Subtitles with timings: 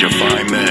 [0.00, 0.69] You find this?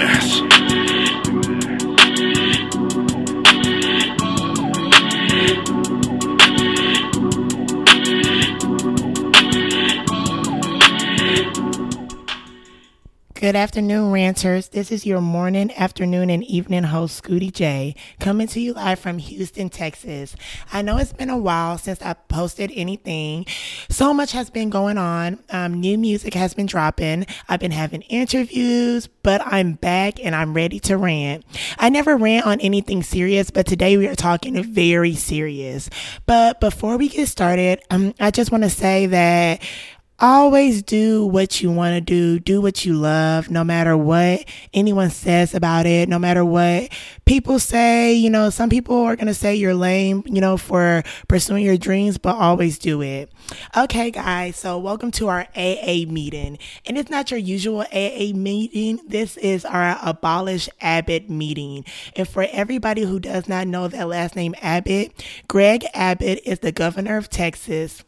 [13.40, 14.68] Good afternoon, ranters.
[14.68, 19.18] This is your morning, afternoon, and evening host, Scooty J, coming to you live from
[19.18, 20.36] Houston, Texas.
[20.74, 23.46] I know it's been a while since I posted anything.
[23.88, 25.40] So much has been going on.
[25.52, 27.28] Um, new music has been dropping.
[27.48, 31.46] I've been having interviews, but I'm back and I'm ready to rant.
[31.78, 35.90] I never rant on anything serious, but today we are talking very serious.
[36.26, 39.62] But before we get started, um, I just want to say that
[40.20, 42.40] always do what you want to do.
[42.40, 46.90] Do what you love, no matter what anyone says about it, no matter what
[47.26, 48.14] people say.
[48.14, 51.78] You know, some people are going to say you're lame, you know, for pursuing your
[51.78, 53.32] dreams, but always do it.
[53.76, 54.56] Okay, guys.
[54.58, 56.58] So welcome to our AA meeting.
[56.86, 59.00] And it's not your usual AA meeting.
[59.08, 61.86] This is our Abolish Abbott meeting.
[62.16, 66.72] And for everybody who does not know that last name Abbott, Greg Abbott is the
[66.72, 68.04] governor of Texas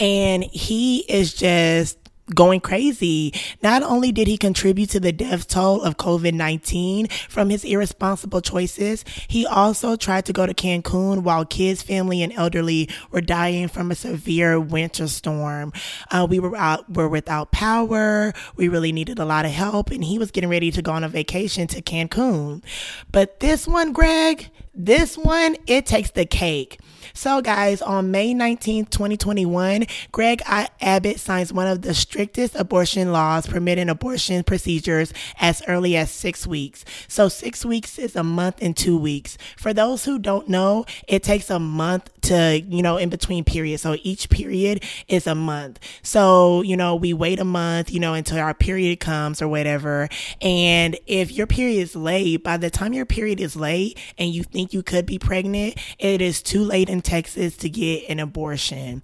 [0.00, 1.98] and he is just
[2.34, 3.32] going crazy.
[3.62, 8.40] Not only did he contribute to the death toll of COVID 19 from his irresponsible
[8.40, 13.68] choices, he also tried to go to Cancun while kids, family, and elderly were dying
[13.68, 15.72] from a severe winter storm.
[16.10, 18.32] Uh, we were out, were without power.
[18.56, 21.04] We really needed a lot of help, and he was getting ready to go on
[21.04, 22.62] a vacation to Cancun.
[23.10, 26.78] But this one, Greg, this one, it takes the cake.
[27.14, 33.46] So, guys, on May 19, 2021, Greg Abbott signs one of the strictest abortion laws
[33.46, 36.84] permitting abortion procedures as early as six weeks.
[37.08, 39.36] So, six weeks is a month and two weeks.
[39.56, 43.82] For those who don't know, it takes a month to, you know, in between periods.
[43.82, 45.80] So, each period is a month.
[46.02, 50.08] So, you know, we wait a month, you know, until our period comes or whatever.
[50.40, 54.44] And if your period is late, by the time your period is late and you
[54.44, 59.02] think you could be pregnant, it is too late in Texas to get an abortion.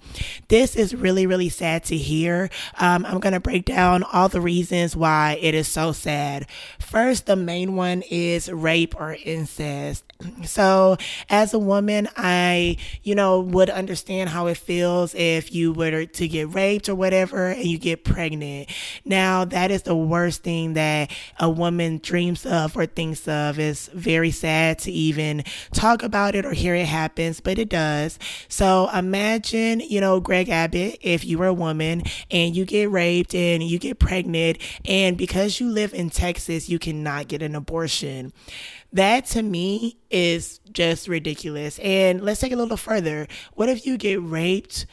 [0.49, 2.51] This is really, really sad to hear.
[2.79, 6.47] Um, I'm going to break down all the reasons why it is so sad.
[6.79, 10.05] First, the main one is rape or incest.
[10.45, 10.97] So,
[11.29, 16.29] as a woman, I, you know, would understand how it feels if you were to
[16.29, 18.71] get raped or whatever and you get pregnant.
[19.05, 23.59] Now, that is the worst thing that a woman dreams of or thinks of.
[23.59, 28.19] It's very sad to even talk about it or hear it happens, but it does.
[28.49, 33.35] So, imagine, you know, Greg Abbott, if you were a woman and you get raped
[33.35, 38.33] and you get pregnant, and because you live in Texas, you cannot get an abortion.
[38.93, 41.81] That to me is just ridiculous.
[41.81, 43.27] And let's take it a little further.
[43.55, 44.87] What if you get raped?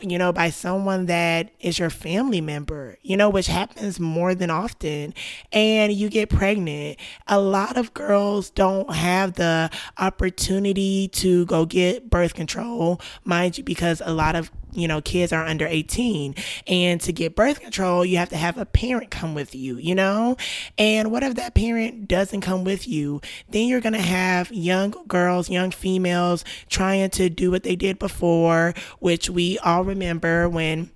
[0.00, 4.50] You know, by someone that is your family member, you know, which happens more than
[4.50, 5.14] often,
[5.52, 6.98] and you get pregnant.
[7.26, 13.64] A lot of girls don't have the opportunity to go get birth control, mind you,
[13.64, 16.34] because a lot of you know, kids are under 18.
[16.66, 19.94] And to get birth control, you have to have a parent come with you, you
[19.94, 20.36] know?
[20.76, 23.20] And what if that parent doesn't come with you?
[23.48, 27.98] Then you're going to have young girls, young females trying to do what they did
[27.98, 30.90] before, which we all remember when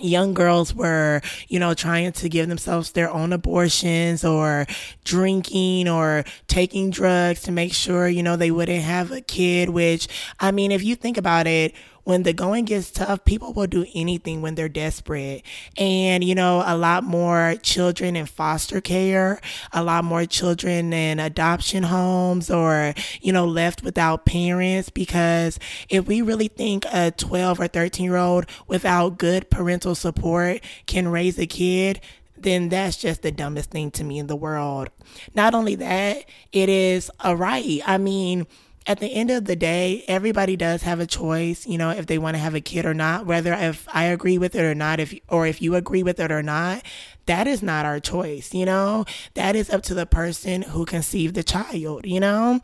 [0.00, 4.66] young girls were, you know, trying to give themselves their own abortions or
[5.04, 10.08] drinking or taking drugs to make sure, you know, they wouldn't have a kid, which,
[10.40, 11.74] I mean, if you think about it,
[12.04, 15.42] when the going gets tough, people will do anything when they're desperate.
[15.76, 19.40] And, you know, a lot more children in foster care,
[19.72, 24.90] a lot more children in adoption homes or, you know, left without parents.
[24.90, 25.58] Because
[25.88, 31.08] if we really think a 12 or 13 year old without good parental support can
[31.08, 32.00] raise a kid,
[32.36, 34.90] then that's just the dumbest thing to me in the world.
[35.34, 37.80] Not only that, it is a right.
[37.86, 38.46] I mean,
[38.86, 42.18] at the end of the day, everybody does have a choice, you know, if they
[42.18, 44.98] want to have a kid or not, whether if I agree with it or not,
[44.98, 46.82] if or if you agree with it or not,
[47.26, 49.04] that is not our choice, you know?
[49.34, 52.60] That is up to the person who conceived the child, you know?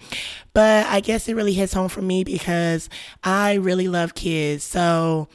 [0.54, 2.90] But I guess it really hits home for me because
[3.22, 4.64] I really love kids.
[4.64, 5.28] So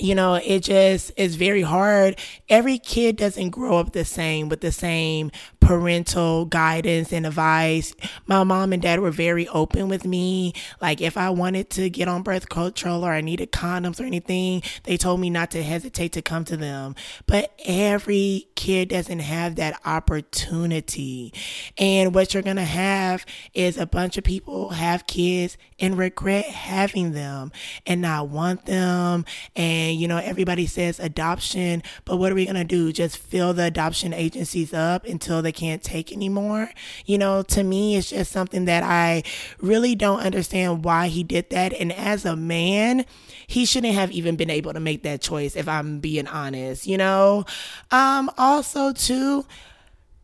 [0.00, 2.18] you know, it just is very hard.
[2.48, 5.30] Every kid doesn't grow up the same with the same
[5.66, 7.92] parental guidance and advice.
[8.28, 10.52] My mom and dad were very open with me.
[10.80, 14.62] Like if I wanted to get on birth control or I needed condoms or anything,
[14.84, 16.94] they told me not to hesitate to come to them.
[17.26, 21.34] But every kid doesn't have that opportunity.
[21.76, 26.44] And what you're going to have is a bunch of people have kids and regret
[26.44, 27.50] having them
[27.84, 29.24] and not want them.
[29.56, 32.92] And, you know, everybody says adoption, but what are we going to do?
[32.92, 36.70] Just fill the adoption agencies up until they can't take anymore?
[37.04, 39.24] You know, to me, it's just something that I
[39.60, 41.72] really don't understand why he did that.
[41.72, 43.04] And as a man,
[43.46, 46.98] he shouldn't have even been able to make that choice, if I'm being honest, you
[46.98, 47.44] know?
[47.90, 49.46] Um, also, too,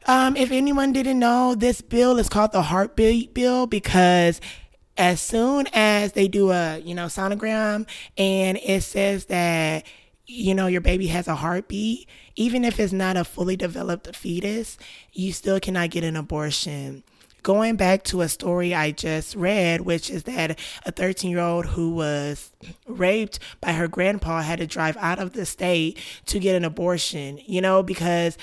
[0.06, 4.40] um, if anyone didn't know, this bill is called the heartbeat bill because
[4.96, 7.86] as soon as they do a you know sonogram
[8.18, 9.86] and it says that
[10.26, 14.78] you know your baby has a heartbeat even if it's not a fully developed fetus
[15.12, 17.02] you still cannot get an abortion.
[17.42, 21.66] Going back to a story I just read, which is that a 13 year old
[21.66, 22.52] who was
[22.86, 27.40] raped by her grandpa had to drive out of the state to get an abortion,
[27.44, 28.38] you know, because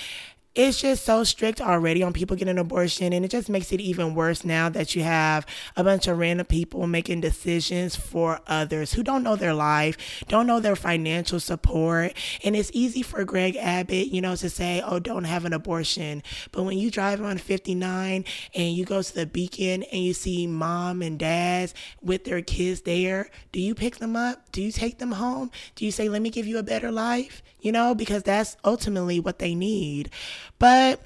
[0.59, 3.79] it's just so strict already on people getting an abortion and it just makes it
[3.79, 5.45] even worse now that you have
[5.77, 9.95] a bunch of random people making decisions for others who don't know their life
[10.27, 12.11] don't know their financial support.
[12.43, 16.23] And it's easy for greg abbott you know to say oh don't have an abortion.
[16.51, 20.45] But when you drive on 59 and you go to the beacon and you see
[20.45, 24.51] mom and dads with their kids there do you pick them up?
[24.51, 25.51] Do you take them home?
[25.75, 27.41] Do you say let me give you a better life?
[27.61, 30.11] You know because that's ultimately what they need
[30.57, 31.01] but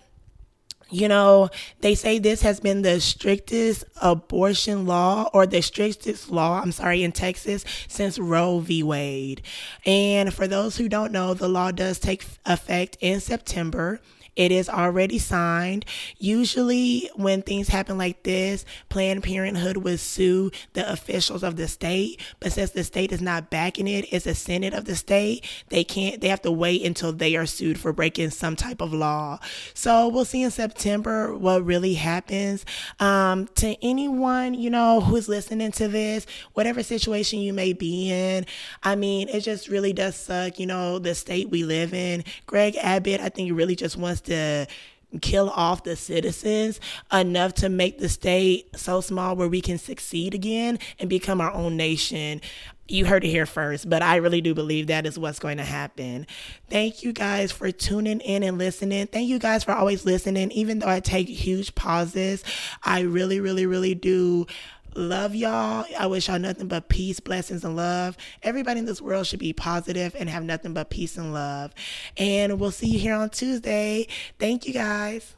[0.93, 1.49] you know,
[1.81, 7.01] they say this has been the strictest abortion law or the strictest law, I'm sorry,
[7.01, 8.83] in Texas since Roe v.
[8.83, 9.41] Wade.
[9.87, 14.01] And for those who don't know, the law does take effect in September.
[14.35, 15.85] It is already signed.
[16.17, 22.19] Usually, when things happen like this, Planned Parenthood would sue the officials of the state.
[22.39, 25.45] But since the state is not backing it, it's a Senate of the state.
[25.69, 28.93] They can't, they have to wait until they are sued for breaking some type of
[28.93, 29.39] law.
[29.73, 32.65] So we'll see in September what really happens.
[32.99, 38.45] Um, to anyone, you know, who's listening to this, whatever situation you may be in,
[38.81, 42.23] I mean, it just really does suck, you know, the state we live in.
[42.45, 44.67] Greg Abbott, I think, he really just wants to
[45.21, 46.79] kill off the citizens
[47.11, 51.51] enough to make the state so small where we can succeed again and become our
[51.53, 52.41] own nation.
[52.87, 55.63] You heard it here first, but I really do believe that is what's going to
[55.63, 56.27] happen.
[56.69, 59.07] Thank you guys for tuning in and listening.
[59.07, 60.51] Thank you guys for always listening.
[60.51, 62.43] Even though I take huge pauses,
[62.83, 64.47] I really, really, really do
[64.95, 65.85] Love y'all.
[65.97, 68.15] I wish y'all nothing but peace, blessings, and love.
[68.43, 71.73] Everybody in this world should be positive and have nothing but peace and love.
[72.17, 74.07] And we'll see you here on Tuesday.
[74.37, 75.35] Thank you guys.